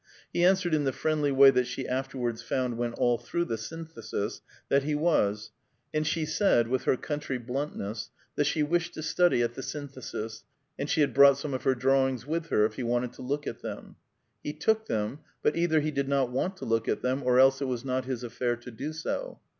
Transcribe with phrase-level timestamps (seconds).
[0.33, 4.41] He answered in the friendly way that she afterwards found went all through the Synthesis,
[4.67, 5.51] that he was,
[5.93, 10.43] and she said, with her country bluntness, that she wished to study at the Synthesis,
[10.79, 13.45] and she had brought some of her drawings with her, if he wanted to look
[13.45, 13.95] at them.
[14.43, 17.61] He took them, but either he did not want to look at them, or else
[17.61, 19.39] it was not his affair to do so.